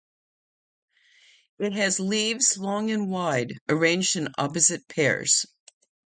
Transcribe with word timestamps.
It 1.59 1.73
has 1.73 1.99
leaves 1.99 2.57
long 2.57 2.89
and 2.89 3.07
wide 3.07 3.59
arranged 3.69 4.15
in 4.15 4.29
opposite 4.39 4.87
pairs. 4.87 5.45